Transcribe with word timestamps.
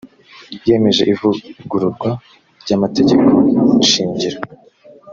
yemeje 0.67 1.01
ivugururwa 1.13 2.09
ry 2.61 2.71
amategekoshingiro 2.77 4.37